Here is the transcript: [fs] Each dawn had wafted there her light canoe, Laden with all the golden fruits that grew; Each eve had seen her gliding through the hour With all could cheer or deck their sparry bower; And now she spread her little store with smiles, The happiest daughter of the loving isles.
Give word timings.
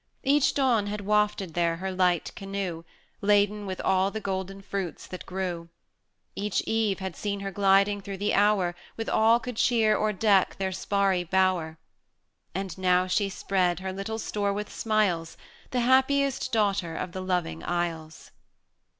[fs] 0.01 0.07
Each 0.23 0.53
dawn 0.55 0.87
had 0.87 1.01
wafted 1.01 1.53
there 1.53 1.75
her 1.75 1.91
light 1.91 2.31
canoe, 2.35 2.83
Laden 3.21 3.67
with 3.67 3.79
all 3.81 4.09
the 4.09 4.19
golden 4.19 4.63
fruits 4.63 5.05
that 5.05 5.27
grew; 5.27 5.69
Each 6.35 6.63
eve 6.65 6.97
had 6.97 7.15
seen 7.15 7.41
her 7.41 7.51
gliding 7.51 8.01
through 8.01 8.17
the 8.17 8.33
hour 8.33 8.73
With 8.97 9.07
all 9.07 9.39
could 9.39 9.57
cheer 9.57 9.95
or 9.95 10.11
deck 10.11 10.55
their 10.57 10.71
sparry 10.71 11.23
bower; 11.23 11.77
And 12.55 12.75
now 12.79 13.05
she 13.05 13.29
spread 13.29 13.79
her 13.81 13.93
little 13.93 14.17
store 14.17 14.51
with 14.53 14.73
smiles, 14.73 15.37
The 15.69 15.81
happiest 15.81 16.51
daughter 16.51 16.95
of 16.95 17.11
the 17.11 17.21
loving 17.21 17.63
isles. 17.63 18.31